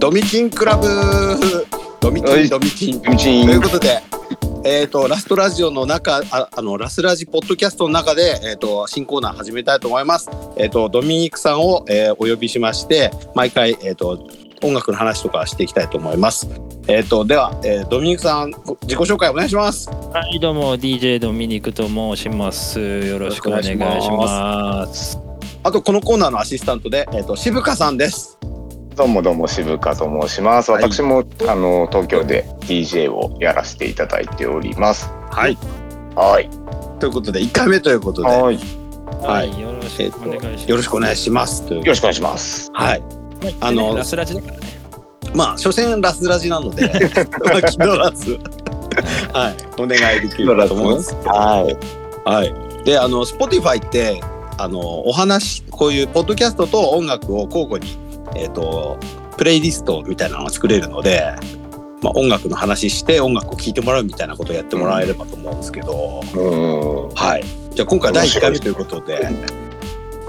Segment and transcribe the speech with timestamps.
[0.00, 0.86] ドミキンクラブ
[2.00, 4.00] ドミキンはいドミキンということで、
[4.64, 10.30] えっ、と、ラストラジオの中、ああの、ラスラジポッドキャストの中で、えっ、と、新コーナー始めたいと思います。
[10.56, 14.24] えっ、と、ドミニクさんを、えーお呼びしまして、毎回、えっ、と、
[14.62, 16.48] 音楽の話とかしていきたいと思います。
[16.86, 19.90] えっ、と、では、えードミニクさん、ご自己紹介お願いします。
[19.90, 22.78] はい、どうも DJ ドミニクと申します。
[22.78, 25.18] よろしくお願いします。
[25.64, 28.38] あと、このコーナーのアシスタントで、えっ、と、渋香さんです。
[28.98, 30.72] どうもどうも渋川と申します。
[30.72, 35.08] はい私も、あの東京で DJ をやらせていただいております。
[35.30, 35.56] はい。
[36.16, 36.50] はい。
[36.98, 38.56] ということで、1回目ということで、はい。
[38.56, 38.60] よ
[39.22, 40.66] はいよろしくお願いします。
[40.66, 41.66] と、よろしくお願いします。
[41.68, 42.70] というろしくお願いします。
[42.74, 43.00] はい。
[43.00, 44.66] はいあのラスラジだからね。
[45.32, 46.90] まあ、所詮ラスラジなので、
[47.44, 48.32] まあ、気取らず、
[49.32, 51.14] はい、お願いできるかと思います。
[51.24, 52.28] はい。
[52.28, 52.52] はい。
[52.84, 54.20] で、あの、Spotify って、
[54.56, 58.98] あの、お話、こういうポッドキャストと音楽を交互に、えっ、と、
[59.36, 61.34] プレイリストみたいなのが作れるので、
[62.02, 67.14] まあ、音楽の話して音楽を聴いてもらうみたいなことをやってもらえればと思うんですけど、うん。
[67.14, 67.44] はい。
[67.74, 69.28] じゃあ今回第1回目ということで、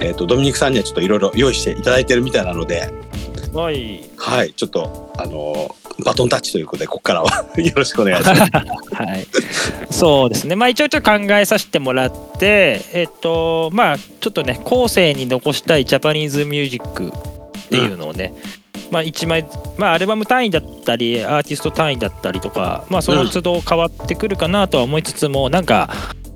[0.01, 2.91] えっ、と、ドミニクさんにはちょっといろいろ用意していただいてるみたいなので、
[3.53, 4.03] はい。
[4.17, 5.75] はい、ちょっと、あの
[6.05, 8.41] バトンタッチということで、ここからは よろしくお願いします。
[8.93, 9.27] はい。
[9.89, 10.55] そうですね。
[10.55, 17.11] まあ一応ちょっと考えさせてもらって、えっとまあちょっとね後世に残したいジャパニーズミュージック
[17.69, 18.33] っていうのをね。
[18.91, 19.45] まあ一枚
[19.77, 25.89] まあアルバム単位だったりアーティスト単位だったりとかまあその都度変わってくるかなとは思いつつもなんか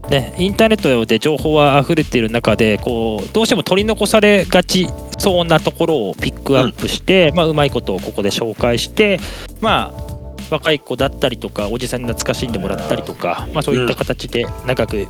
[0.09, 9.19] ねインターネットで情報は溢れている中でこうどうしても取り残されがちそうなところをピックアップして、まあうまいことをここで紹介して
[9.61, 10.13] まあ
[10.51, 15.07] 若い子だったりとかおじさんに懐かしんでもらったりとか、まあ、そういった形で長く、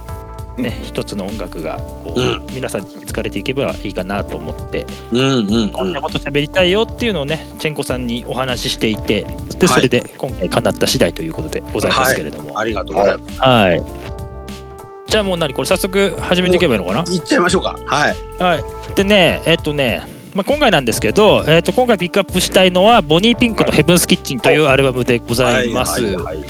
[0.58, 9.26] ね一つの音楽がこう、う皆さんに疲れていけばいいかなと思って、うんうんこんなこと喋りたいよっていうのをねチェンコさんにお話ししていて
[9.60, 12.60] でそれで今回叶った次第ということでございますけれども。
[12.60, 13.42] ありがとうございます。
[13.42, 13.84] はい
[15.06, 17.12] じゃあもう何これ早速始めていけばいいのかな？
[17.12, 17.78] いっちゃいましょうか。
[17.86, 18.16] はい。
[18.40, 18.96] はい。
[18.96, 20.02] でね、えっとね、
[20.34, 26.02] まあ、今回なんですけど、えっと今回ピックアップしたいのは、ボニーピンクのヘブンスキッチンというアルバムでございます。
[26.02, 26.46] はいはいはい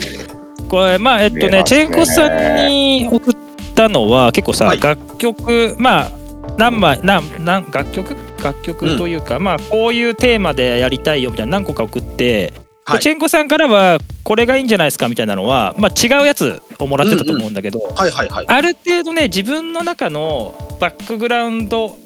[0.69, 3.35] これ、まあ、えっとねチェンコさんに送っ
[3.73, 4.79] たのは、結構さ、はい。
[4.81, 6.11] 楽曲、まあ、
[6.57, 8.16] 何枚、何、何、楽曲？
[8.44, 12.53] 楽曲というか、まあ、こういうテーマでやりたいよみたいな何個か送って、
[12.85, 13.00] はい。
[13.00, 17.79] チェンコさんからは、これがいいんじゃないですかみたいなのは、まあ、違うやつをもらってたと思うんだけど。
[17.95, 21.97] ある程度ね自分の中のバックグラウンド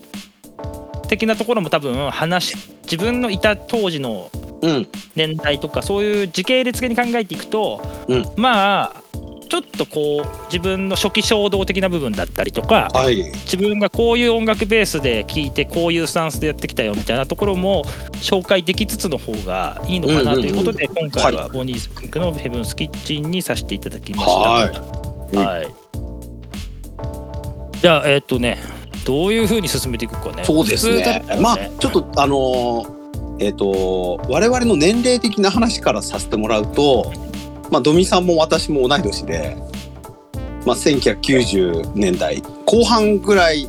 [1.07, 4.29] 的なところも多分話し自分のいた当時の
[4.61, 4.87] うん。
[5.15, 8.25] 年代とかそういう時系列的に考えていくと、うん。
[8.35, 9.01] まあ
[9.47, 13.23] ちょっとこう自分の初期衝動的な部分だったりとかはい。
[13.45, 24.31] 自分がこういう音楽ベースで聴いてこういうスタンスでやってきたよみたいなところも紹介できつつの方がいいのかなということで、今回はボニーピンクのヘブンスキッチンにさせていただきました。
[24.31, 24.65] は
[25.31, 25.35] い。
[25.35, 25.67] はい。
[27.81, 28.57] じゃあ、えっ、とね、
[29.05, 30.43] どういうふうに進めていくかね。
[30.43, 31.35] そうですね普通だった。
[31.35, 32.97] らまあ、ちょっと、あのー
[33.39, 37.13] えっ、と、我々の年齢的な話からさせてもらうと、
[37.69, 39.57] まあ、ドミさんも私も同い年で、
[40.65, 43.67] まあ、1990年代後半ぐらい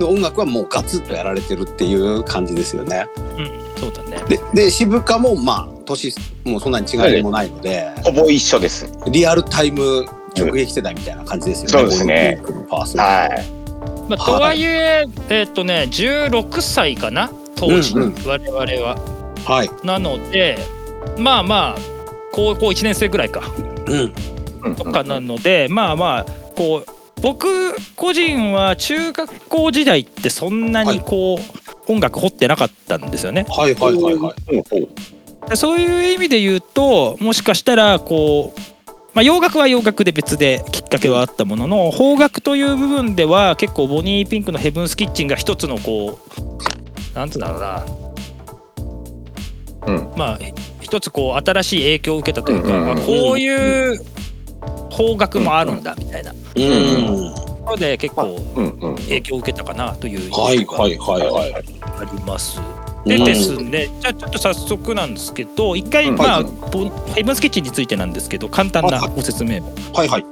[0.00, 3.06] の音楽はもうガツッとやられてるっていう感じですよね。
[3.36, 4.22] うん、そうだね。
[4.28, 6.14] で、で渋川もまあ、年
[6.44, 8.90] もうそんなに違いもないので、ほぼ一緒です。
[9.10, 11.70] リアルタイム直撃世代みたいな感じですよね。
[11.70, 13.60] そうですねはい。
[14.08, 18.96] まあ、とはいえ、えっ、とね、16歳かな、当時、うんうん我々は。
[19.44, 19.70] はい。
[19.84, 20.58] なので、
[21.18, 21.99] まあまあ、
[22.32, 23.42] 高校1年生ぐらいか、
[23.86, 24.14] うん。
[24.62, 26.24] うんとかなので、まあまあ、
[26.54, 33.46] こう、僕個人は中学校時代ってそんなにこう、音楽掘ってなかったんですよね。
[33.48, 35.56] はいはいはいはい。
[35.56, 38.60] そういう意味で言うともしかしたらこう、
[39.14, 46.18] まあ、洋楽は洋楽で別できっかけはあったものの邦楽という部分では結構ボニーピンクの「ヘブンス・キッチン」が一つのこ
[47.14, 47.84] うなんつうんだろうな
[49.86, 50.38] うんまあ
[50.90, 54.00] 一つこう新しい影響を受けたというか、こういう
[54.90, 57.34] 邦楽もあるんだみたいなとうん。
[57.64, 58.36] ころで結構
[59.08, 60.82] 影響を受けたかなというはい印象が。
[60.82, 62.60] あります。
[63.06, 66.44] でうんですね、じゃあちょっと早速なんですけど、一回、うんまあ、
[67.14, 69.72] ヘブンスキッチンについてなんですけど、簡単なご説明を。
[69.94, 70.24] はいはい。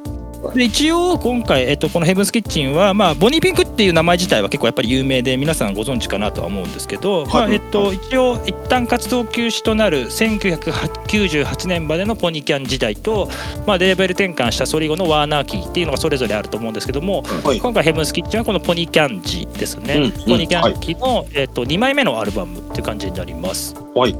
[0.54, 13.28] で一応、今回、えっと、このヘブンスキッチンは、まあ、ボニーピンクっていう名前自体は結構やっぱり有名で、皆さんご存知かなとは思うんですけど、まあえっと、一応、一旦活動休止となる1998年までのポニキャン時代と、
[13.66, 17.58] まあ、レーベル転換したソリゴのワーナーキーっていうのがそれぞれあると思うんですけども、はい。
[17.58, 23.74] 今回ヘブンスキッチンはこのポニキャン時ですね、うんうんポニキャン期の、えっと2枚目のアルバムっていう感じになります。
[23.94, 24.14] はい。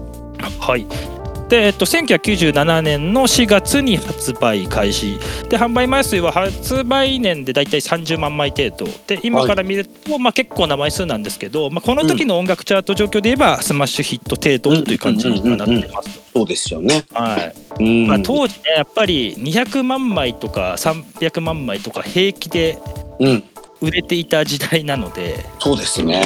[0.61, 1.18] はい。
[1.49, 5.19] で、えっと、1997年の4月に発売開始。
[5.49, 8.87] で販売枚数は発売年でだいたい30万枚程度。
[9.06, 16.21] で今から見ると、まあ、結構な枚数なんですけど、まあ、この時の音楽チャート状況で言えばスマッシュヒット程度という感じにはなってます。
[16.35, 17.05] そうですよね。
[17.12, 17.83] はい。
[17.83, 18.06] うん。
[18.06, 22.79] まあ、当時ねやっぱり200万枚とか300万枚とか平気で
[23.21, 23.45] うん。
[23.81, 26.21] 売れていた時代なので、そうですね。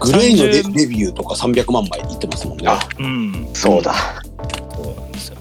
[0.00, 2.68] GLAY のレ REVIEW とか300万枚いってますもんね。
[2.68, 3.94] あうん、そうだ。
[4.74, 5.36] そうなんですよ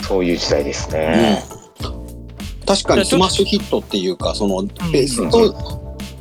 [0.00, 1.42] そういう時代ですうんね。
[2.66, 5.54] 確かにスマッシュヒットっていうかそのベスト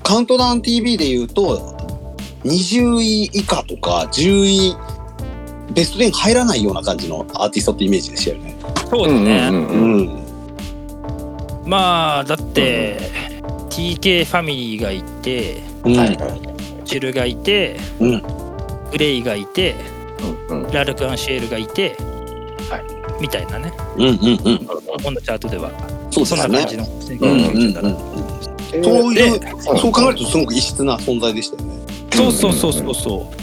[0.04, 1.78] カウントダウン TV で言うと
[2.44, 4.76] 20位以下とか10位
[5.74, 8.56] ベスト10入らないような感じのアーティストってイメージでしたよね。
[8.90, 11.70] そうですね、うんうんううんん。
[11.70, 13.00] まあだって、
[13.70, 15.98] TK ファミリーがいてうん。
[15.98, 16.51] はいはい
[16.92, 18.22] ジルがいてうん。
[18.92, 19.76] グレイがいて
[20.50, 21.96] うんうんラルク・アンシェールがいて、
[22.70, 24.14] はみたいなねうんうんう
[24.56, 24.66] ん。
[24.66, 25.72] このチャートでは
[26.12, 26.68] そうですねそんな感。
[26.68, 28.84] じのうんうん1997うん。
[28.84, 31.76] そういうそう考えるとすごく異質な存在でしたよね。
[32.14, 33.41] そうそうそうそうそう。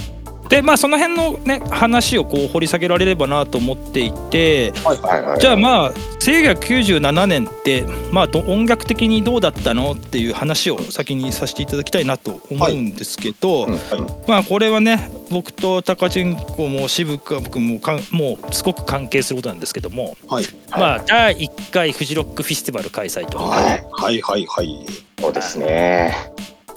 [0.48, 5.40] でまあその辺のね話をこう掘り下げられればなと思っていてはいはいはい。
[5.40, 13.78] じゃあまあ1997年ってまあど音楽的にどうだったのっていう話を先にさせていただきたいなと思うんですけど、うん
[14.26, 20.44] まあこれはね僕と高千子も渋川僕もかんもうすごく関係することなんですけども、はい。
[20.70, 23.38] まあ第1回フジロックフェスティバル開催と。
[23.38, 24.86] はいはいはいはい。
[25.20, 26.14] そうですね。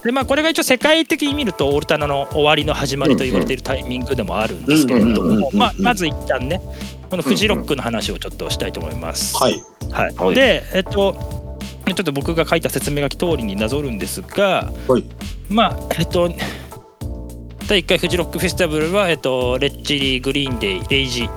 [0.03, 6.61] でまあこれが一応世界的に見るとオルタナの終わりの始まりと言われているタイミングでもあるんですけれどもまあまず一旦ね
[7.09, 9.35] このフジロックの話をちょっとしたいと思います。
[9.37, 9.61] はい。
[9.91, 11.49] はいはいでえっと
[11.85, 15.03] ちょっと僕が書いた説明書き通りになぞるんですが、はい
[15.49, 16.29] まあえっと
[17.67, 21.29] 第1回フジロックフェスティバルは、えっと、レッチリー、グリーンデイ、レイジ、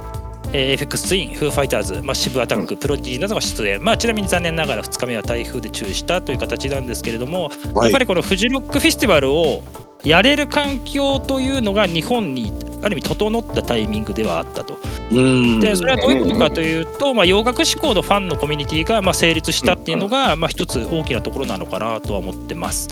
[0.54, 9.62] えー、エフェクスツイン、フーファイターズ、まあ、シブアタック、プロディなどが出演、まあ、ちなみに残念ながら2日目は台風で中止したという形なんですけれども、はいやっぱりこのフジロックフェスティバルを
[10.04, 12.52] やれる環境というのが日本に
[12.82, 14.78] ある意味整ったタイミングではあったと。
[15.10, 15.60] うん。
[15.60, 22.88] でそれはどういうことかというと、まあ、洋楽志向のファンのコミュニティがまあ成立したっていうのが、まあ、一つ大きなところなのかなとは思ってます。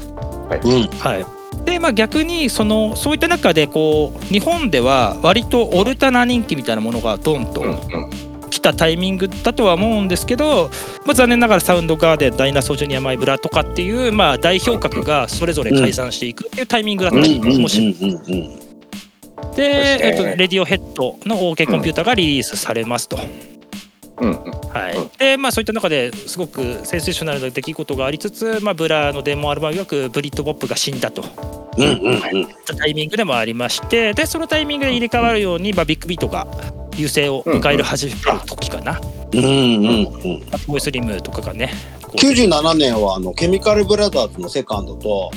[0.65, 0.87] うん。
[0.99, 1.42] はい
[1.73, 7.65] でまあ、逆にそのそういった中でこう日本では割とオルタナ人気みたいなものがドンと
[8.51, 10.69] 来たタイミングだとは思うんですけど、
[11.07, 17.97] まあ、残念ながらサウンドガーデンダイナソージュニアマイブラとかっていう、まあ、代表格がそれぞれ解散していくっていうタイミングだったりもし。
[19.57, 23.19] で、えっと、ねレディオヘッドの OK コンピューターがリリースされますと。
[24.19, 24.51] うんうん。
[24.69, 24.97] はい。
[24.97, 25.09] うん。
[25.19, 32.39] でまあ、そういった中ですごくセンセーショナルな出来事がありつつ、まあ、ブラーのデモアルバムよくブリットポップが死んだとうんうんうん。
[32.39, 36.47] いったタイミングでもありましてでそのタイミングで入れ替わるように、まあ、ビッグビートが
[36.97, 39.01] 優勢を迎える始める時かな、
[39.33, 40.43] うんうんうん。
[40.67, 41.71] ボーイスリムとかがね
[42.03, 45.31] こう97年はあのケミカルブラザーズのセカンドと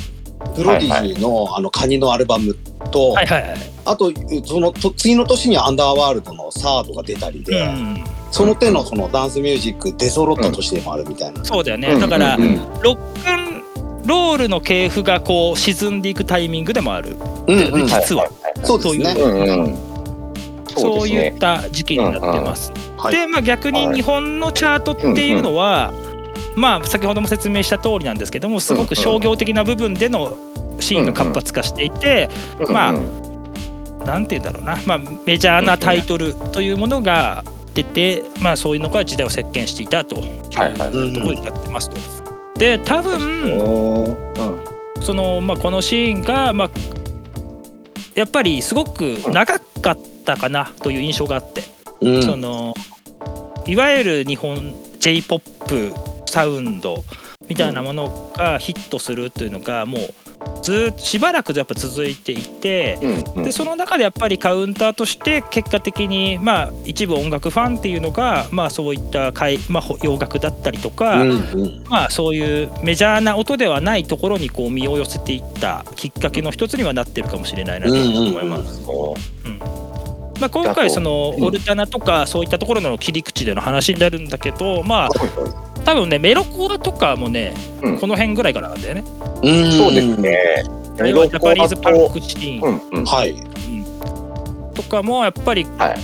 [0.55, 2.55] プロディジーのあのカニのアルバム
[2.91, 4.11] と、はいはいはい、あと
[4.45, 11.43] そのと次の年にアンダーワールドのサードが出たりで、うん、その手のそのダンスミュージック出揃った年でもあるみたいな。
[11.43, 13.54] そうだよねだから、うんうんロックン
[14.05, 17.15] ロールの系譜がこう沈んでいくタイミングでもある。
[17.47, 17.87] うんうん。
[17.87, 18.29] 実は
[18.63, 19.15] そうですね。
[19.17, 19.77] うんうん。
[20.77, 22.71] そういった時期になってます。
[22.97, 23.15] はい。
[23.15, 25.93] で、まあ、逆に日本のチャートっていうのは、
[26.55, 30.37] まあ、先ほども説明した通りなんですけどもすごく商業的な部分での
[30.79, 32.29] シーンが活発化していて、
[32.69, 33.19] まあうん。
[33.19, 33.25] うん
[34.05, 42.24] なんて言うんだろうな、まあ、メジャーなタイトルというものが出て、まあ、そういうのが時代を席巻していたというところになってますと。
[42.57, 44.15] で多分
[45.01, 46.69] その、まあ、このシーンが、まあ、
[48.15, 51.63] やっぱりすごく長かったかなという印象があって。
[52.01, 52.73] うんその
[53.67, 55.91] いわゆる日本 j p o p
[56.27, 57.03] サウンド
[57.47, 60.13] みたいなものがヒットするというのがもう
[60.65, 63.43] ずっとしばらくやっぱ続いていてうんうん。
[63.43, 71.83] でその中でやっぱりカウンターとして結果的にまあ一部音楽ファンっていうのがまあそういった海、まあ、ほ洋楽だったりとか、うんうん。
[71.87, 78.83] まあそういうメジャーな音ではないところにこう身を寄せていったきっかけの一つにはなってるかもしれないなと思います。
[78.87, 79.15] お
[80.39, 81.43] まあ、今回そのうん。
[81.45, 89.03] オルタナとかそういったところの切り口での話になるんだけどまあー多分ねメロコアとかもねうんこの辺ぐらいからなんだよね。
[89.43, 90.19] うんそうです。
[90.19, 90.63] ね。
[90.97, 93.05] ジャパニーズパンクシーンうんうん。
[93.05, 93.35] はい。
[94.73, 95.99] とかもやっぱりはい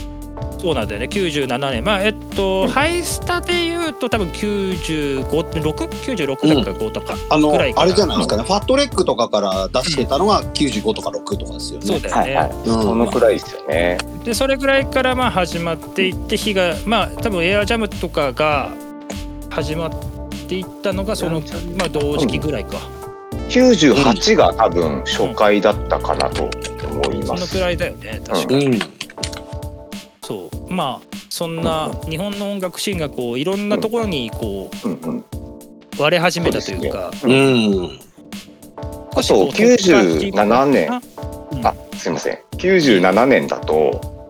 [0.61, 11.87] そうなんだよね97年まあえっと、ハイスタでいうと多分959696だか5とかあのぐらいかなあれじゃないですかねファットレックとかから出してたのが95とか6とかですよね。
[11.87, 12.57] そうだよね、はいはい。
[12.57, 13.97] うんそのくらいですよね。
[14.23, 18.69] でそれぐらいからまあ始まっていって日がまあ多分エアジャムとかが
[19.51, 19.91] 始まっ
[20.47, 21.41] ていったのがその
[21.77, 22.77] まあ同時期ぐらいか、
[23.49, 26.49] 98が多分初回だったかなと
[26.87, 27.47] 思います。
[27.47, 28.79] そのくらいだよね確か、うん。
[30.23, 30.73] そう。
[30.73, 35.19] まあそんな日本の音楽シーンがこういろんなところにこうんうん。
[35.19, 35.25] う
[35.99, 37.11] 割れ始めたというか。
[37.23, 37.99] うん。
[39.11, 40.91] あと97年。
[40.93, 41.01] あ
[41.63, 42.39] あ、すいません。
[42.53, 44.29] 97年だと、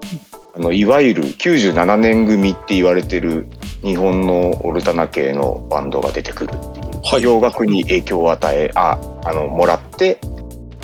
[0.56, 3.48] あのいわゆる97年組って言われてる
[3.84, 7.24] 日本のオルタナ系のバンドが出てくるっていう、はい。
[7.24, 10.20] 洋楽に影響を与え、あ、あのもらって、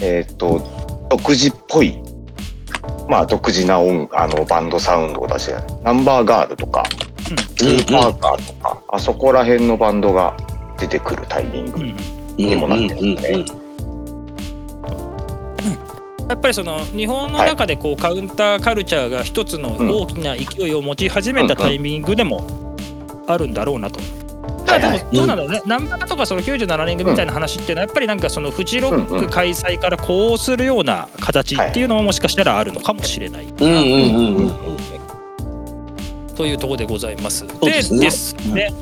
[0.01, 0.61] えっ、と
[1.09, 2.01] 独自っぽい。
[3.09, 6.83] まあ独自な音あのバンドサウンドを出してナンバーガールとか、
[7.55, 10.35] スーパーカーとか、あそこら辺のバンドが
[10.77, 11.95] 出てくるタイミングうん
[12.37, 13.45] にもなってますね。
[16.29, 22.66] やっぱりその日本の中でこうカウンターカルチャーが一つの大きな勢いを持ち始めたタイミングでも
[23.27, 23.99] あるんだろうなと。
[24.65, 34.73] ただでもどうなんだろうね、ナンバーとかその97年組みたいな話っていうのはやっぱりなんかそのフジロック開催からこうするような形っていうのももしかしたらあるのかもしれないうんうんうんう
[36.33, 36.35] ん。
[36.35, 37.45] というところでございます。
[37.45, 37.99] うですね。
[38.01, 38.73] ですね。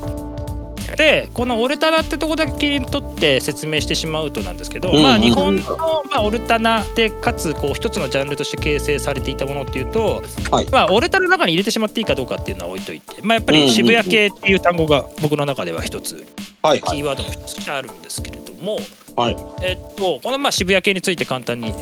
[0.96, 5.62] でこのオルタナってとこだけ切り取って説明してしまうとなんですけど、うんまあ日本の、
[6.10, 10.70] まあ、オルタナでかつこう一つのジャンルとして形成されていたものっていうと、はい。
[10.70, 16.26] まあオルタナの中に入れてしまっていいかどうかっていうのは置いといて、まあ、やっぱり渋谷系っていう単語が僕の中では一つ
[16.62, 16.96] はいはい。
[16.96, 18.78] キーワードの一つとしてあるんですけれども、
[19.16, 19.36] はい。
[19.62, 21.74] えっとこのまあ渋谷系について簡単に。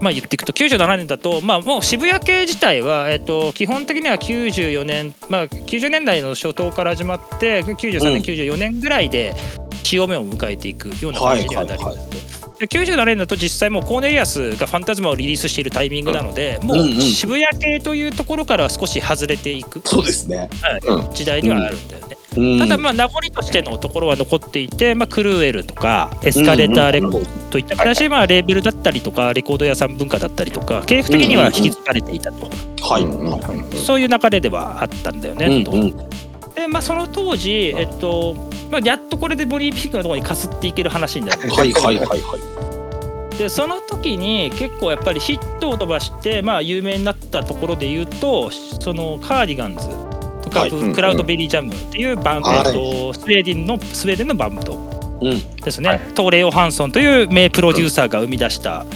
[0.00, 9.34] まあ、言っていくと97年だと、まあ、もう渋谷系自体は、えっと、基本的には94年、まあ、90年代の初頭から始まって93年、うん94年ぐらいで
[9.82, 11.98] 潮目を迎えていくような感じにはなります。
[11.98, 20.50] はいで97年だと実際もうコーネリアスがファンタズマをリリースしているタイミングなので、もう渋谷系というところからは少し外れていくそうですね。
[21.14, 22.18] 時代にはあるんだよね。
[22.36, 22.58] うん。
[22.58, 32.50] ただまあ名残としてのところは残っていて、まあ、クルーエルとかエスカレーターレコードといった形でまあレーベルだったりとかレコード屋さん文化だったりとか経営的には引き継がれていたと、
[32.82, 33.76] はい。
[33.76, 35.72] そういう流れではあったんだよね、と
[36.54, 38.34] でまあその当時、えっと
[38.70, 41.48] まあ、やっとこれでボリーピークのところにかすっていける話になる。
[41.50, 43.38] はいはいはいはい。
[43.38, 49.88] でその時に結構やっぱりヒットを飛ばしてまあ有名になったところで言うとそのカーディガンズ
[50.42, 50.70] とか、はい。
[50.70, 52.58] クラウドベリージャムっていうバンド、はい。
[52.58, 54.74] えっとスウェーデンのスウェーデンのバンド
[55.20, 55.56] うん。
[55.56, 56.00] ですね、はい。
[56.14, 58.86] トーレオ・ハンソンという名プロデューサーが生み出した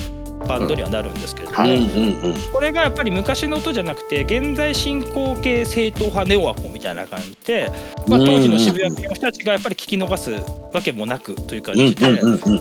[0.48, 2.34] バンドにはなるんですけれども、はいうんうんうん。
[2.52, 7.70] これがやっぱり昔の音じゃなくて現在進行形正統派ネオアコみたいな感じで、
[8.06, 10.32] まあ、当時の渋谷系の人たちがやっぱり聞き逃す
[10.72, 12.38] わけもなくという感うんじで、うんうんうん。
[12.38, 12.52] そ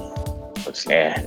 [0.70, 1.26] うですね。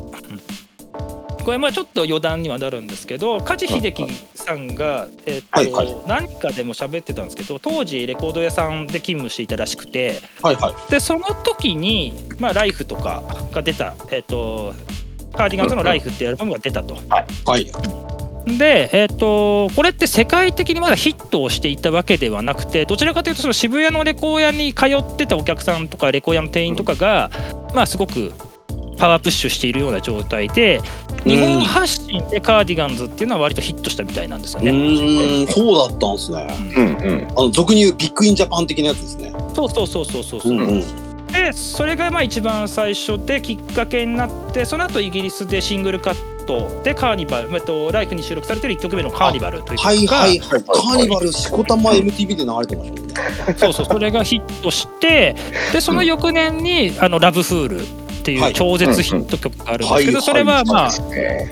[1.47, 10.91] これまあちょっと余談にはなるんですけど梶秀樹さんが、えっとはいはい何かでも喋ってたんですけど当時レコード屋さんで勤務していたらしくてはいはい。
[10.91, 13.23] でその時に、まあ、ライフとか
[13.53, 14.75] が出た、えっと
[15.35, 16.99] カーディガンズの「ライフっていうアルバムが出たと。
[17.09, 18.59] はい。
[18.59, 27.31] で、えっとこれって世界的にまだヒットをしていたわけではなくてどちらかというとその渋谷のレコー屋に通ってたお客さんとかレコー屋の店員とかが、
[27.73, 28.33] まあすごく
[28.97, 30.81] パワープッシュしているような状態で
[31.25, 34.71] 日本発信でカーディガンズっていうのは割とヒットしたみたいなんですようね。
[34.71, 36.75] ーん、そうだったんですね。
[36.77, 37.29] うんうん。
[37.31, 39.33] あの俗に言うビッグインジャパン的なやつですね。
[39.55, 40.53] そうそうそうそうそうそう。
[40.53, 40.81] うんうん。
[41.33, 46.15] でそれがまあ一番最初できっかけになってその後イギリスでシングルカッ
[46.47, 50.63] トでカーニバル、えっと、ライフに収録されてる1曲目のカーニバルという曲がはいはいはい。
[50.63, 53.15] カーニバル、しこたま MTV で流れてましたもんね。
[53.59, 55.35] そうそうそれがヒットして
[55.73, 57.81] でその翌年に「あのラブフール」
[58.27, 60.91] っていう超絶ヒット曲があるんですけど、はいそれはまあ、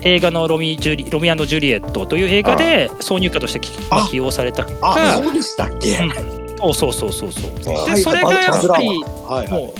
[0.01, 5.95] 映画のロミジュリ「ロミジュリエット」という映画で挿入歌として起用された曲あ、がそうでしたっけ？
[6.57, 7.73] そうそうそうそうそう。
[7.73, 8.89] はでそれがやっぱり。
[9.49, 9.73] も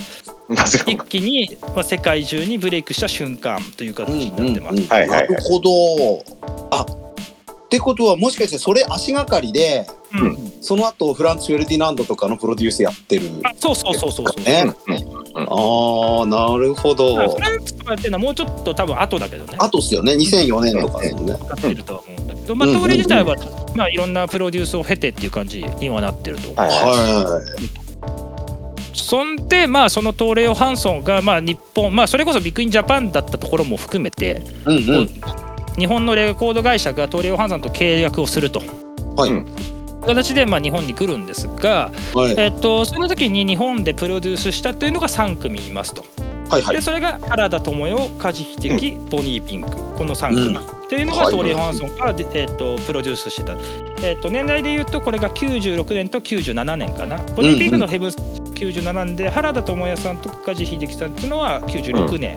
[0.48, 5.08] う一気に、まあ、世界中にブレイクした瞬間という形になってます。
[5.08, 6.24] なるほど。
[6.70, 6.86] あ
[7.66, 13.28] ってことはもしかしてそれ足がかりでうんその後フランツ・フェルディナンドとかのプロデュースやってる。
[13.44, 14.44] あそうそうそうそうそう。
[14.44, 14.64] ね。
[14.86, 17.28] うんうんああなるほど。
[17.34, 19.56] フランスとかやってるのはもうちょっと多分後だけどね。
[19.58, 21.34] あとっすよね2004年とかですね。
[21.34, 23.36] 使ってるとは思うんだけど、まあ、通り自体は、
[23.74, 26.54] まあ、いろんなプロデュースを経てっていう感じにはなってると。
[26.54, 26.80] はいはい
[27.24, 27.42] は
[28.94, 34.88] そんで、まあ、そのトーレオ・ハンソンが、まあ、日本、まあ、それこそビッグインジャパンだったところも含めて、い。
[34.88, 35.45] うんうん。
[35.76, 38.62] 日本のレコード会社がトーレオ・ハンソンと契約をすると。
[39.16, 39.30] はい。
[39.30, 39.46] うん
[40.06, 42.34] 形でまあ日本に来るんですが、はい。
[42.38, 46.04] えっと、その時に日本でプロデュースしたというのが3組いますと。
[46.48, 46.76] はいはい。
[46.76, 50.56] でそれが原田知世、梶秀樹、ボニーピンクこの3組、うん。
[50.58, 53.56] っていうのがはいトーリー・ハンソンからで、えっとプロデュースしてた、
[54.06, 57.16] えっと年代で言うとこれが96年と97年かな。
[57.34, 58.16] ボニーピンクのヘブンス
[58.54, 62.36] 97年で原田知世さんと梶秀樹さんっていうのは96年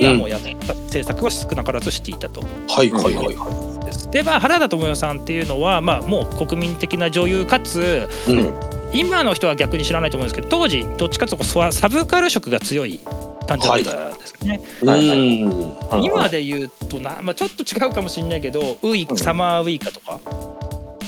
[0.00, 2.40] にはもうやった制作は少なからずしていたと。
[2.68, 8.32] はいはいはいはですでまあ原田知世さんっていうのは、まあ、もう国民的な女優かつい。
[8.32, 8.54] うん。
[8.92, 12.98] 今の人は逆に知らないと思うんですけど当時どっちかというとササブカル色が強い
[13.46, 13.90] 誕生日で
[14.26, 16.04] すね、はい。
[16.04, 20.18] 今で言うとな、まあ、ちょっと違うかもしれないけどウイうんサマーウイカとか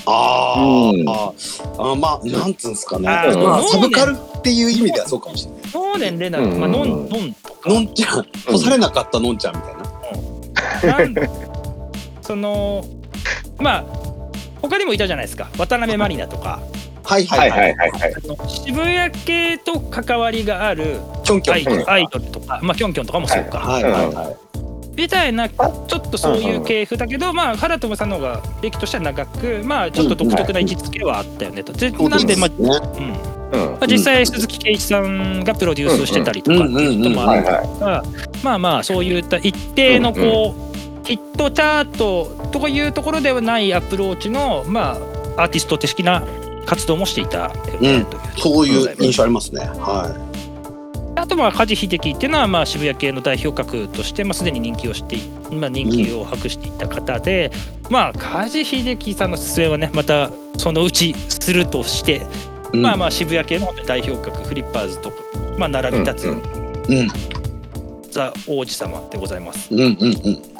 [0.05, 3.07] あうんーあー、あまあなんつうんですかね。
[3.07, 5.61] まあサブカルっていう意味ではそうかもしれない。
[5.73, 9.75] 能年レナとか、まあ、うんノンノンとかのんちゃん、干されなかったのんちゃんみたい
[10.91, 10.97] な。
[10.97, 11.15] なん
[12.21, 12.85] その
[13.59, 13.85] まあ
[14.61, 16.61] 他にもいたじゃないですか渡辺満里奈とか
[17.03, 17.75] はいははいいははいい。
[17.75, 18.49] はいはい。
[18.49, 21.01] 渋谷系と関わりがある
[21.51, 24.37] アイドルアイドルとか、まあ、キョンキョンとかもそうか、はいはいはい。
[24.95, 31.73] みたいなちょっとそういう系譜だけど、まあ原智さんの方が歴としては長くまあちょっと独特な位置づけはあったよねと。
[31.73, 32.55] でなんでまあ、ね。
[32.97, 33.83] うんまうん。
[33.83, 38.03] あ、実際鈴木圭一さんがプロデュースしてたりとかっていうこともあるはいはが
[38.43, 40.55] まあまあそういった一定のこ
[41.03, 44.97] う、ヒットチャートというところではないアプローチのま
[45.37, 46.23] あアーティスト的な
[46.65, 47.51] 活動もしていた
[48.37, 49.61] そういう印象ありますね。
[49.61, 50.15] は
[51.15, 55.21] あとまあ梶秀樹っていうのはまあ渋谷系の代表格としてまあすでに人気をしてい
[55.55, 57.51] まあ人気を博していた方で、
[57.89, 62.25] まあ梶秀樹さんの出演はねまたそのうちするとして、
[62.73, 62.77] い。
[62.77, 65.11] まあまあ渋谷系の代表格フリッパーズと
[65.57, 66.41] まあ並び立つ、うん
[66.89, 67.07] うん
[68.13, 69.73] ザ王子様でございます。
[69.73, 70.01] うんうんうん。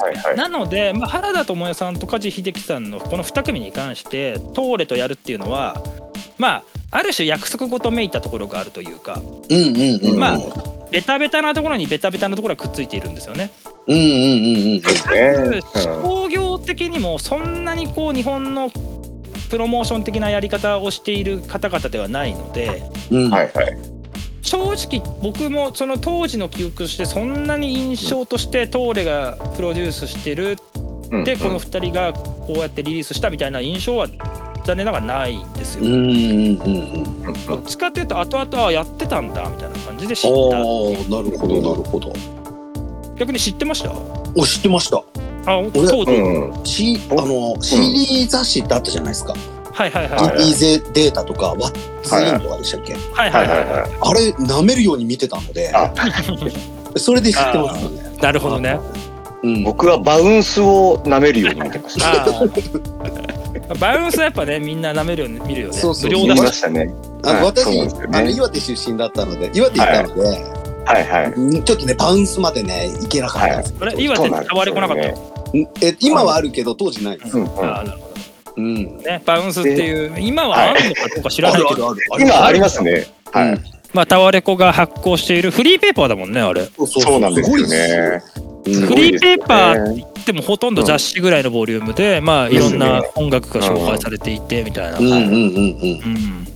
[0.02, 0.36] はいはい。
[0.36, 5.82] なので、まあ、原田知世さんと梶秀樹さんのこの2組に関してトーレとやるっていうのは
[6.38, 10.20] まあある種約束事めいたところがあるというかうんうんうん。
[10.20, 10.40] まあ
[10.92, 13.52] ベタベタなところにベタベタなところがくっついているんですよね。
[13.88, 14.82] うんうんうんうん。
[14.82, 18.72] ね商業的にもそんなにこう日本の
[19.54, 23.30] プロモーション的なやり方をしている方々ではないのでうん。
[23.30, 23.78] はいはい。
[24.42, 30.58] 正直僕もその当時の記憶としてそんなに印象としてトーレがプロデュースしてる
[31.12, 34.08] うんでこの2人がこうやってリリースしたみたいな印象は
[34.66, 35.84] 残念ながらないんですよ。
[35.84, 37.26] うんうんうんうん。
[37.28, 42.12] うんどっちかっていうと後々あやってたんだみたいな感じで知っああたなるほどなるほど。
[43.18, 43.92] 逆に知ってました
[44.36, 45.04] お知ってました。
[45.46, 46.66] あ俺そうでうん。
[46.66, 49.34] C あの CD 雑誌ってあったじゃないですか。
[49.74, 52.94] はいはいはいはい CD データとか What's in とかでしたっけ？
[52.94, 55.92] はいはいはいはあれ舐めるように見てたので、あ
[56.96, 58.14] それで知ってますよね。
[58.18, 58.80] いなるほどね。
[59.44, 59.64] うん。
[59.64, 62.26] 僕はバウンスを舐めるように見てました。
[63.80, 65.78] バウンスはやっぱねみんな舐めるように見るよね。
[65.78, 66.80] そうそう見ましたね。
[66.80, 66.90] はい
[67.26, 70.22] あの私、ねあの岩手出身だったので岩手行ったので、
[70.86, 71.32] はいはい。
[71.32, 73.74] うんちょっとねバウンスまでね行けなかったんです。
[73.80, 75.33] あれ岩手に変わり来なかった。
[75.54, 77.38] え今はあるけど当時ないです。
[77.38, 78.14] うんうんあーなるほ
[78.58, 78.98] うん。
[78.98, 83.08] どねバウンスっていう今はあるのかどうか知らないけど、ある今ありますね。
[83.32, 83.60] はい。
[83.94, 86.66] まあタワレコが発行しているフリーペーパーだもんねあれ。
[86.66, 88.22] そうそうなんですよね。
[88.66, 94.98] うんフすごいですねリーペーパーって言ってもほとんど雑誌ぐらいのボリュームで、まあいろんな音楽が紹介されていてみたいな。
[94.98, 95.32] うんうんうんうん。
[95.32, 96.48] うん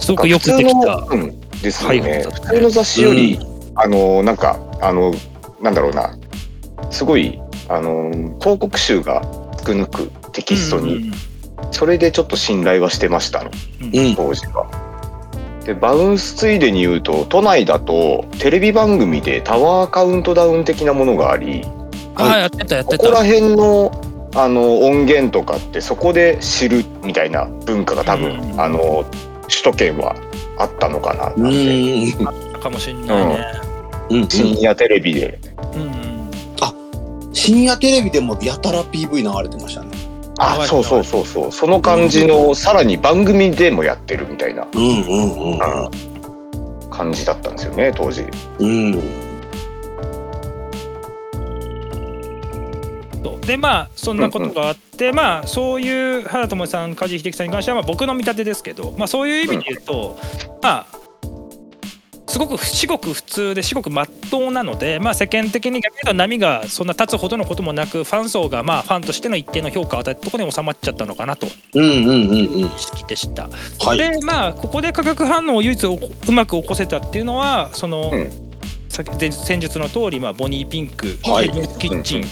[0.00, 1.02] すごくよくできた。
[1.02, 2.24] 普通のうんですよはいね。
[2.24, 3.38] 普通の雑誌より、
[3.74, 5.12] あのなんかあの
[5.60, 6.16] なんだろうな、
[6.90, 7.38] すごい
[7.70, 9.22] あの広告集が
[9.64, 11.30] 少なくテキストに、うん
[11.72, 13.50] それでちょっと信頼はしてましたの。
[13.82, 14.16] うん。
[14.16, 14.66] 当時は。
[15.64, 21.62] でバウンスついでに言うと都内だとテレビ番組でタワーカウントダウン的なものがあり
[22.14, 22.98] あやってたやってた。
[22.98, 28.60] ここら辺のあの音源とかってそこで知るみたいな文化が多分、うん。
[28.60, 29.04] あの
[29.42, 30.16] 首都圏は
[30.56, 32.60] あったのかなうなんて、ん。
[32.60, 33.46] かもしれないね。
[34.10, 34.28] うん。
[34.28, 35.38] 深夜テレビで。
[35.74, 36.09] うん
[37.32, 39.90] 深夜テレビでもやたら PV 流れてましたね。
[40.38, 41.52] あそうそうそうそう。
[41.52, 44.66] その感じのさらに番組でもやってるみたいな。
[44.74, 46.10] うんうんうん
[46.90, 48.26] 感じだったんですよね当時。
[48.58, 49.30] うん。
[53.50, 60.18] でまあそんなことがあって、まあそういう原智さん梶秀樹さんに関してはまあ僕の見立てですけど、まあ、そういう意味で言うと、
[60.62, 60.98] まあ
[62.30, 72.66] すごく至極普通で至極真っ当なので、まあ、世間的に逆に言うと波がそんな立つほどのこともなくファン層がまあファンとしての一定の評価を与えたところに収まっちゃったのかなとうんうんうんうん。
[72.66, 73.48] 意識でした。
[73.80, 73.98] はい。
[73.98, 78.32] でまあここで化学反応を唯一おうまく起こせたっていうのはその、うん
[78.92, 82.24] 先述の通り、まあ、ボニーピンク、はいキッチン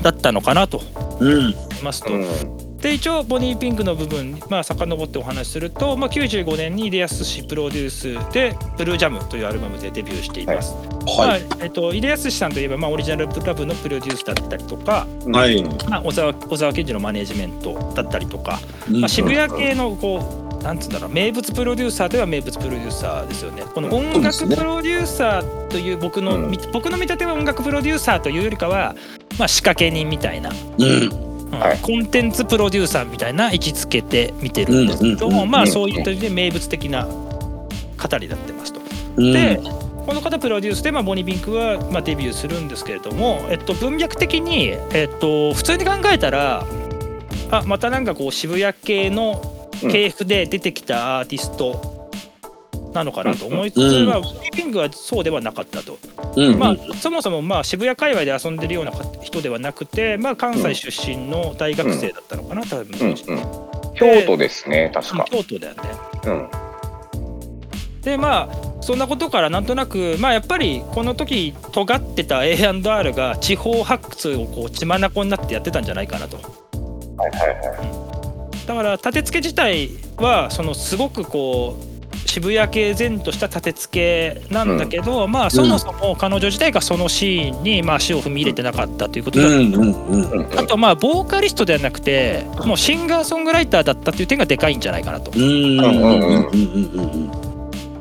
[0.00, 0.80] だったのかなと
[1.20, 1.38] うん。
[1.38, 10.74] 思いますと、うんで一応ボニーピンクの部分にまあ遡ってお話しすると、まあ、95年にイデヤス氏プロデュースで「ブルージャム」というアルバムでデビューしています。
[11.06, 11.42] はい。
[11.42, 15.62] まあえっと、イデヤス氏さんといえば、まあ、オリジナルラブのプロデュースだったりとか、はい。
[15.88, 23.62] まあ、小沢小沢健二のマネージメントだったりとか、まあ、渋谷系のこうなんつうんだろう名物プロデューサーでは名物プロデューサーですよね。
[23.74, 28.94] この音楽プロデューサーという僕の、うんみ僕の見立ては音楽プロデューサーというよりかは、
[29.38, 31.27] まあ、仕掛け人みたいな、うん。
[31.52, 31.58] うん。
[31.58, 31.78] はい。
[31.78, 38.80] コンテンツプロデューサーみたいな位置づけて見てるんですけども、うんまあうんそういった意味で名物的な語りになってますと。
[39.16, 39.32] うん。
[39.32, 39.60] で、
[40.08, 46.64] この方プロデュースで、まあ、ボニー・ピンクは、まあ、デビューするんですけれども、えっと、文脈的に、えっと、普通に考えたら
[47.50, 52.10] あまたなんかこう渋谷系の系譜で出てきたアーティスト
[52.94, 54.06] なのかなと思いつつ、うん。
[54.06, 55.98] まあ、ボニー・ピンクはそうではなかったと、
[56.38, 56.58] うん。
[56.58, 63.16] まあ、そもそもまあ渋谷界隈で遊んでるような人ではなくて、まあ、関西出身の大学生だったのかな、多分、うんうん。
[63.94, 65.26] 京都ですね、確か。
[65.30, 65.80] 京都だよね。
[66.26, 66.48] うん。
[68.02, 76.42] でまあそんなことからなんとなくまあやっぱりこの時尖ってた A&R が地方発掘をこう血眼になってやってたんじゃないかなとは
[77.26, 78.66] いはいはい。
[78.66, 81.97] だから立て付け自体はそのすごくこう
[82.28, 89.54] 渋谷系前とした立て付けなんだけど、まあそもそも彼女自体がそのシーンにまあ足を踏み入れてなかったということだ、うん。
[89.54, 89.74] うん。
[89.74, 89.92] うん。
[90.08, 95.32] うんうんあとまあボーカリストではなくてもうシンガーソングライターだったっていう点がでかいんじゃないかなと。
[95.34, 95.42] うん。
[95.42, 95.82] うん。
[95.82, 96.48] うん。
[96.48, 97.32] うん。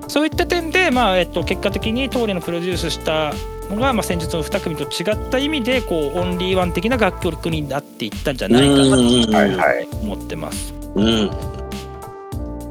[0.01, 0.09] うん。
[0.09, 3.33] そういった点で、まあえっと、結果的に東レのプロデュースした
[3.69, 9.87] のが、まあ、先日の2組と違った意味でこうオンリーワン的な楽曲になっていったんじゃないかなとはいはい。
[10.01, 10.73] 思ってます。
[10.95, 11.56] うん。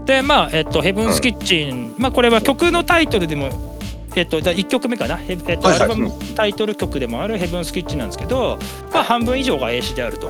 [0.06, 3.50] でまあえっと「ヘブンス・キッチン」まあ、これは曲のタイトルでも、
[4.14, 8.58] えっと、1曲目かな、へえっとはいはいアルバムタイトル曲でもある「ヘブンス・キッチン」なんですけど、
[8.94, 10.28] まあ、半分以上が英詞であると。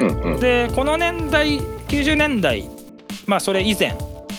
[0.00, 0.40] うんうん。
[0.40, 2.68] でこの年代90年代
[3.26, 3.96] まあそれ以前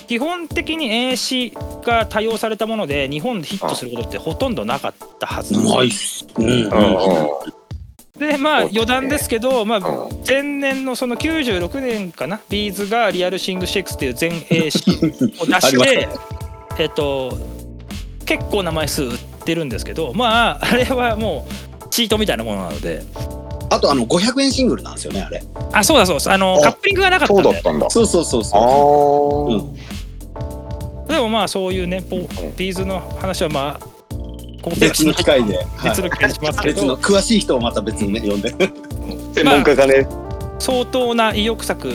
[0.08, 1.52] 基本的に英詞
[1.84, 6.28] が多用されたもので日本でヒットすることってほとんどなかったはずなんですス。
[6.38, 6.46] うん。
[6.46, 7.65] うんうん。
[8.18, 9.82] でまあ余談ですけど、まあ、う
[10.14, 14.84] ん前年のその96年かなビーズがリアルシングシェイクスっていう全英詞
[15.42, 16.08] を出して
[16.80, 17.38] えっと
[18.26, 21.46] 結構な枚数売ってるんですけどまああれはも
[21.84, 23.04] うチートみたいなものなので
[23.70, 25.44] あとあの500円シングルなんですよねあれ。
[25.74, 27.90] あそうだそうですあのあカップリングがなかったんでそうだったんだ。
[27.90, 29.52] そうそうそうあそう。
[29.52, 29.62] ー
[31.02, 31.08] うん。
[31.08, 32.18] でもまあそういうねポ
[32.58, 33.88] ビーズの話はまあ
[34.80, 35.60] 別の機会で。
[35.84, 38.50] 別の機会にしますけ別のど詳しい人をまた別にね呼んで。
[39.34, 40.08] 専門家がね。
[40.60, 41.94] 相当な意欲作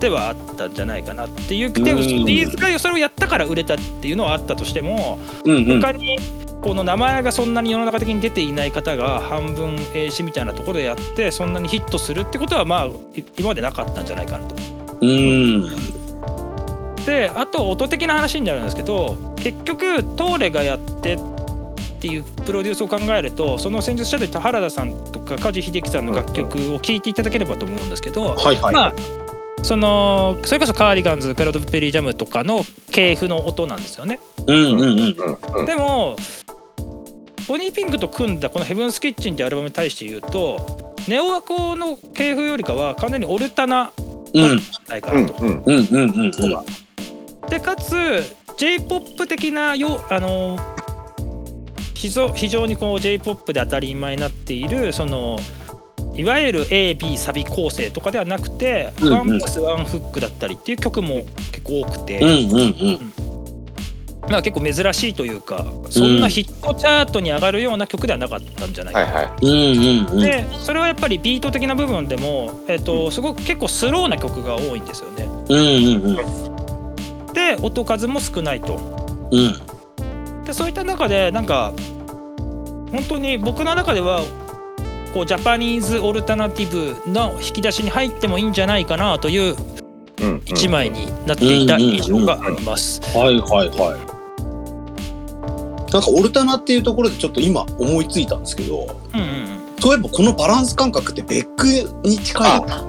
[0.00, 5.80] ではあったんじゃないかなっていうでうんビーズがそれをやったから売れたっていうのはあったとしてもうんうん。
[5.80, 6.18] 他に
[6.60, 14.54] この名前がそんなに世の中的に出ていない方が半分英詞みたいなところでやってそんなにヒットするってことはまあい今までなかったんじゃないかなと。
[15.00, 15.70] うん。
[17.04, 21.18] であと音的な話になるんですけど結局トーレがやって
[22.02, 28.74] っていうプロデュースを考えるとその先日しゃべった原田さんとか梶秀樹さんの楽曲を聴いていただければと思うんですけど、はいはい。
[28.74, 28.94] まあ
[29.62, 34.18] そのそれこそカーディガンズクラウドペリージャムとかの系譜の音なんですよね。
[34.48, 34.88] うんうんうん。
[34.88, 35.66] うんうん。
[35.66, 36.16] でも
[37.46, 43.92] ボニーピンクと組んだこの「ヘブンス・キッチン」ってアルバムに対して言うとネオアコの系譜よりかは完全にオルタナ
[44.88, 46.64] ないかなと。
[47.48, 47.92] でかつ
[48.56, 50.58] j p o p 的なよあの
[52.10, 55.38] 非常にこう j p o p で当たり前になっているその
[56.14, 63.12] いわゆる AB サビ構成とかではなくて、うんうんワンプスワンフックだったりっていう曲も結構多くて、うんうんうん。
[64.30, 70.20] まあ結構珍しいというかそんなヒットチャートに上がるような曲ではなかったんじゃないかな。
[70.20, 75.24] でそれはやっぱりビート的な部分でも、えっとすごく結構スローな曲が多いんですよね。
[75.48, 77.32] うんうんうん。
[77.32, 79.28] で音数も少ないと。
[79.30, 79.56] うん。
[80.44, 81.72] でそういった中でなんか
[82.90, 84.22] 本当に僕の中では
[85.14, 89.56] こうジャパニーズオルタナティブの引き出しに入ってもいいんじゃないかなという。
[90.46, 93.00] 一枚になっていた印象があります。
[93.16, 94.12] はいはいはい。
[95.92, 99.80] なんかオルタナっていうところでちょっと今思いついたんですけど、うんうんうん。
[99.80, 101.66] そういえばこのバランス感覚ってベック
[102.08, 102.46] に近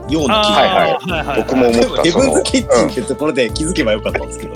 [0.10, 0.52] いような気が。
[0.52, 2.04] はいはい僕も思った。
[2.04, 4.54] ヘブンズキッチンってところで気づけばよかったんですけど、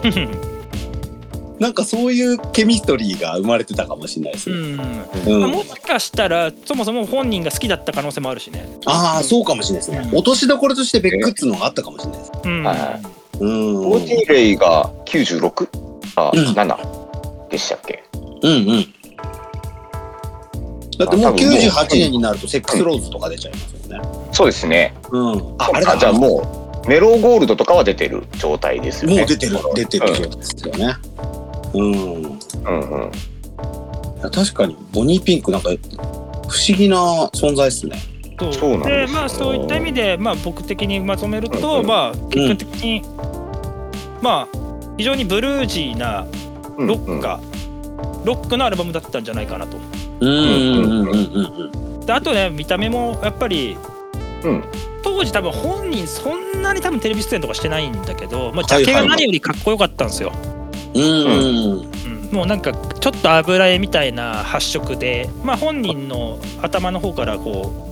[1.60, 4.60] なんかそういうケミストリーが生まれてたかもしれないですうね。
[4.76, 8.68] んうんまあもしかしたらそもそも本人が好きだった可能性もあるしね。
[8.86, 10.10] ああ、そうかもしれないですね。
[10.14, 12.32] 落としどころとしてベックっつうのがあったかもしれないです。
[12.44, 13.00] うんはいは
[13.40, 13.78] うん。
[13.92, 15.68] オーティレイが 96?
[16.16, 18.04] あ、うん7でしたっけ？
[18.44, 18.94] うんうん。
[20.98, 24.10] だってもう多分もう98年になるとセックスローズとか出ちゃいますよね。
[24.32, 24.94] そうですね。
[25.12, 25.56] うん。
[25.60, 25.98] あ、あれあだ。
[25.98, 29.18] じゃあもう、メローゴールドとかは出てる状態ですよね。
[29.20, 30.96] もう出てる、出てるうんそうですよね。
[31.18, 31.47] うん。
[31.78, 33.12] いうんうん。
[34.22, 35.74] や確かに、ボニーピンクなんか、不
[36.68, 36.98] 思議な
[37.34, 37.98] 存在ですね。
[38.40, 43.02] そうそうなんでまあそういった意味で、まあ、僕的にまとめると、うんうんまあ結果的に、
[44.22, 44.58] まあ
[44.98, 46.28] 非常にブルージーな
[46.78, 47.40] うんロックが、
[48.26, 49.78] ロックのアルバムだったんじゃないかなと。
[50.20, 51.16] うんうんうんうん
[51.72, 53.76] うんであとね見た目もやっぱり
[54.44, 54.64] うん。
[55.04, 60.32] 当時多分本人そんなに多分テレビ出演とかしてないんだけど、まあ、ジはいはいャケが何よりかっこよかったんですよ。
[60.32, 60.52] うん。
[60.52, 60.57] うんうん。
[60.98, 62.30] うん。
[62.32, 67.92] もうなんかちょっと油絵みたいな発色で、まあ、本人の頭の方からこ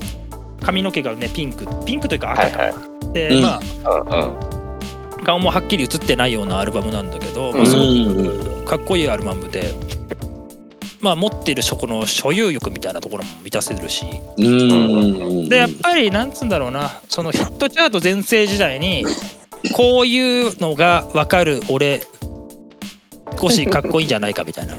[0.62, 2.58] う髪の毛がねピンクピンクというか赤か。
[2.58, 3.13] な、はい。
[3.13, 3.41] で、うん。
[3.41, 4.13] まうんうん。
[4.13, 4.56] あ
[5.26, 7.84] 顔もはっきり映ってないようなアルバムなんだけど、まあ、うんすご
[8.62, 9.74] くかっこいいアルバムで、
[11.02, 14.06] まあ、持っているそこの所有欲みたいなところも満たせるし。
[15.50, 19.06] でやっぱりなんつうんだろうなそのヒットチャート全盛時代に
[19.74, 22.02] こういうのが分かる俺
[23.39, 24.76] 少しかっこいいんじゃないかみたいな。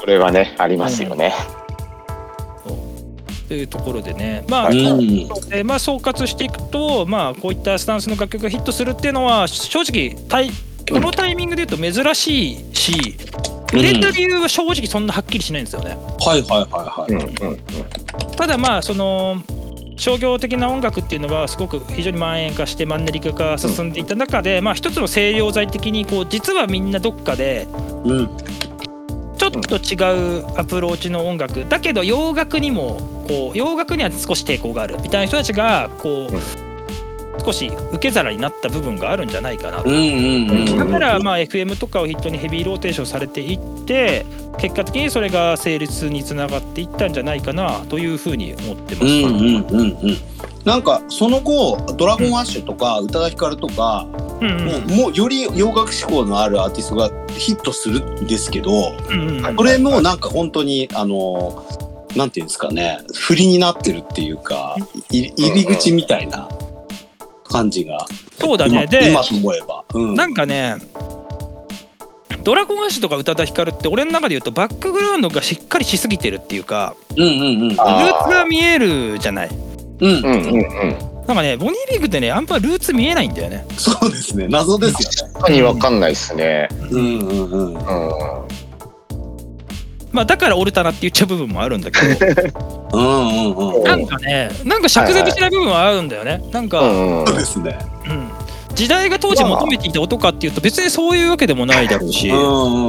[0.00, 1.32] それはね、ありますよね。
[3.48, 10.50] というところでね、まあ、はいうんでまあ、総括していくと、まあ、こういったスタンスの楽曲がヒットするっていうのは正直タイ
[10.90, 13.16] このタイミングで言うと珍しいし
[13.72, 15.96] 売れた理由は正直そんなはっきりしないんですよね。
[16.20, 17.12] はいはいはいはい。
[17.12, 17.58] うんうん
[18.36, 19.42] ただまあその
[20.02, 27.68] 商業的な音楽っていうのはすごく非常に蔓延化してマンネリ化が進んでいった中で、まあ、一つの清涼剤的にこう実はみんなどっかで
[28.04, 28.36] うん。
[29.38, 31.68] ちょっと違うアプローチの音楽。
[31.68, 35.00] だけど洋楽にもこう洋楽には少し抵抗がある。
[35.00, 36.36] みたいな人たちがこうん。
[36.36, 36.71] う
[37.44, 39.90] 少し受け皿になった部分があるんじゃないかなと。
[40.76, 44.26] だからまあ FM とかを筆頭にヘビーローテーションされていって
[44.58, 49.06] 結果的にそれが成立につながっていったんじゃないかなというふうに思ってます。
[49.06, 50.16] うんうんうんうん。
[50.64, 54.46] なんかその後ドラゴンアッシュとか宇多田ヒカルとか、も
[54.78, 58.92] うもうより洋楽志向のあるアーティストがヒットするんですけど、
[59.56, 61.66] これもなんか本当にあの
[62.16, 64.76] なんていうんですかね振りになってるっていうか
[65.10, 66.48] い入り口みたいな
[67.52, 68.06] 感じが
[68.40, 68.72] そうだね。
[68.72, 70.76] 今で今と思えば、うん、なんかね
[72.42, 77.68] ドラゴンアッシュとか宇多田ヒカルって俺の中で言うとバックグラウンドがしっかりしすぎてるっていうかうんうんうん。
[77.68, 78.28] ルあー。
[78.28, 79.48] ツが見えるじゃない？
[79.48, 80.10] うん。
[80.10, 81.12] うんうんうん。
[81.26, 83.64] なんかねボニービッグってねあんまルーツ見えないんだよね。
[83.78, 84.48] そうですね。
[84.48, 85.32] 謎ですよね。
[85.34, 86.68] 確かにわかんないですね。
[86.90, 87.74] うんうんうん。
[87.74, 87.78] うん。
[90.12, 92.88] まあだからオルタナって言っちゃう部分もあるんだけど。
[92.92, 93.82] うんうんうん。
[93.84, 96.42] なんかねなんか釈然としない部分はあるんだよね。
[96.52, 97.78] なんか、うんそうですね。
[98.06, 98.28] うん。
[98.74, 102.28] 時代が当時求めていた音かっていうと別にそういうわけでもないだろうし。
[102.28, 102.40] うんう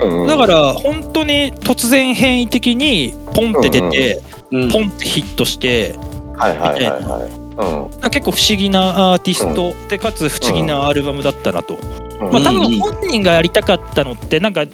[0.00, 0.26] うんうん。
[0.26, 5.94] だから本当に突然変異的にポンって出てうんポンってヒットして
[6.36, 8.10] はいはいはいはい。
[8.10, 11.78] 結構不思議なアーティストでかつ不思議なアルバムだったなと
[12.20, 12.32] うん。
[12.32, 14.64] まあ多うん分本人がやりたかったのってなんか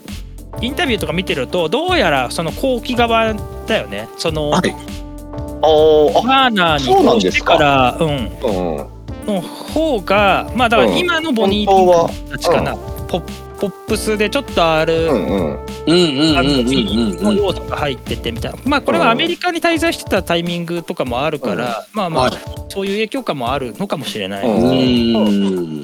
[0.60, 3.34] インタビューとか見てるとどうやらその後期側
[3.66, 4.08] だよね。
[4.18, 4.74] そのはい。
[5.62, 7.56] おーあ、ワーナーにそうなんこうしてですか。
[7.56, 9.34] からうんうん。
[9.34, 11.86] の方がまあだから今のボニーピン
[12.26, 13.22] クたちかな、ポッ
[13.60, 15.58] ポップスでちょっとある、うんうん。
[15.86, 16.58] うんうんうんあのうん。
[16.58, 18.58] うんの要素が入っててみたいな。
[18.64, 22.32] まあこれはアメリカに滞在してたタイミングとかもあるから、まあまあ、はい。
[22.70, 24.54] そういう影響感もあるのかもしれない、うん。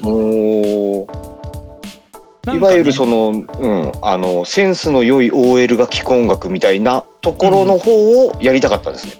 [0.01, 0.11] う
[1.03, 1.07] ん
[2.53, 9.13] ねいわゆるその、うん、あのセンスの良い OL が聴く音楽みたいなところの方をやりたかったんですね。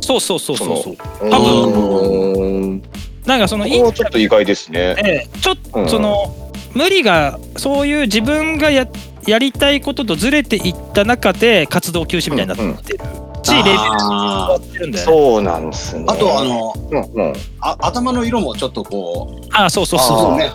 [0.00, 2.82] そうそうそうそうそうう多ーん。
[3.26, 4.94] なんかそのここはちょっと意外ですね。
[4.94, 8.86] でちょっうんとその、無理がそういう自分がや
[9.26, 12.98] やりたいこととずれていった中で活動休止みたいになってる、
[13.42, 16.04] しレベルが変わあってるんだよねそうなんですね。
[16.04, 17.32] ーあとあのうんうん。
[17.60, 20.52] あ頭の色もちょっとこうあそうそうそうあそうね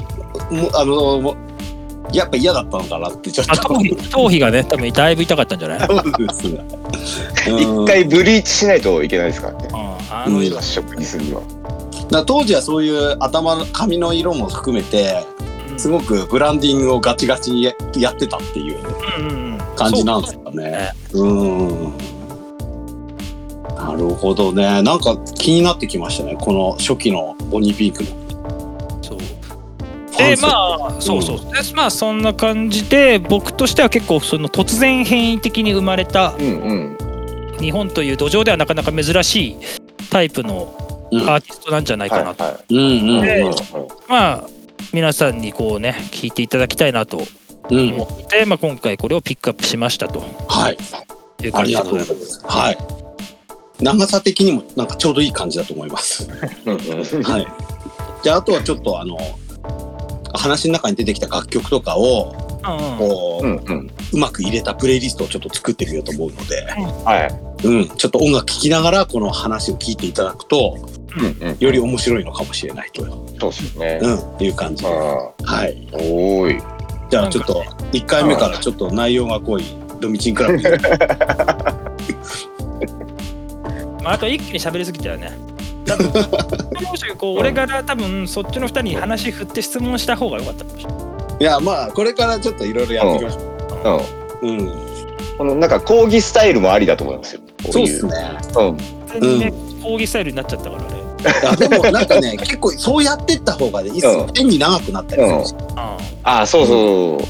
[0.73, 1.35] あの
[2.11, 5.87] やっぱ嫌だったのかなってちょっとあ頭皮頭皮がね多分だいぶ痛かったんじゃない、一
[7.85, 9.67] 回ブリーチしないといけないですからね。
[9.71, 9.77] うん、
[10.15, 11.41] あの色発色にするには。
[12.25, 15.25] 当時はそういう頭の髪の色も含めて
[15.77, 18.77] すごくブランディングをガチガチにややってたっていう
[19.75, 20.91] 感じなんですかね。
[21.13, 21.93] うん
[23.75, 24.81] なるほどね。
[24.81, 26.37] なんか気になってきましたね。
[26.39, 28.22] この初期のボニーピークの。
[30.17, 36.97] でまあそうそう、でまあそんな感じで僕としては結構その突然変異的に生まれたうんうん。
[37.59, 39.57] 日本という土壌ではなかなか珍しい
[40.09, 40.75] タイプの
[41.11, 42.81] うんアーティストなんじゃないかなと、はうんう
[43.19, 43.55] んでいはい。
[44.07, 44.43] まあ
[44.91, 47.21] 皆さんにこうね聞いていただきたいなと
[47.69, 47.93] うん。
[47.93, 50.19] 思って、まあ、今回これをピックアップしましたと。
[50.47, 50.77] はい。
[51.45, 52.57] いうありが感じでごとうございます。
[52.57, 52.77] はい。
[53.79, 56.27] 長さ的にもなんかちょうどいい感じだと思います。
[56.65, 57.47] うんうんはい。
[58.23, 59.17] じゃああとはちょっとあの
[60.37, 62.33] 話の中に出てきた楽曲とかを
[62.97, 63.91] こう、うんうん。
[64.13, 66.65] うまく入れたプレイリストをちょっと作ってみようと思うので、
[67.05, 67.27] は
[67.63, 67.67] い。
[67.67, 70.77] うん、ちょっと音楽聴きながらこの話を聞いていただくと
[71.17, 71.57] うんうん。
[71.59, 73.05] より面白いのかもしれないと、
[73.39, 73.99] そうですね。
[74.01, 75.87] うん、いう感じはい。
[75.93, 76.61] あ、おーい。
[77.09, 79.63] じゃあちょっと1回目からちょっと内容が濃い
[79.99, 80.57] ドミチンクラブ
[84.03, 85.31] まあ、あと一気に喋りすぎたよね。
[85.85, 86.07] 多分
[86.83, 91.03] もしこう俺から多分そっちの二人に話振って質問した方が良かったかもしれない。
[91.39, 94.05] いやまあこれからちょっといろいろやっていきましょ
[94.41, 94.57] うん。
[94.57, 94.61] う。
[94.61, 97.41] うん、このなんか講義スタイルもありだと思いますよ。
[97.65, 98.13] こそうっすね。
[98.55, 98.77] うん。
[99.07, 101.03] 全然ね、講義スタイルになっちゃったからね。
[101.57, 107.21] でもなんかね結構そうやってった方がねいいっすようん変に長くなったりするし、あああ、そうそう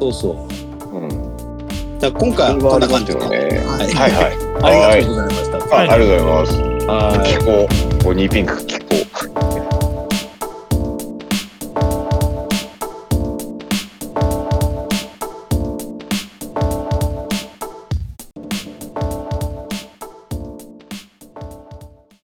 [0.00, 0.48] そうそう
[0.88, 0.98] そう。
[0.98, 1.98] うん。
[1.98, 4.30] だから今回はこんな感じで、ありますねはい、はい
[4.62, 4.96] はい。
[4.96, 5.76] ありがとうございました。
[5.76, 6.73] あありがとうございます。
[6.86, 7.66] 気候。
[8.02, 9.43] ボニーピンク気候。